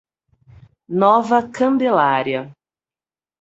Nova 0.89 1.43
Candelária 1.53 2.57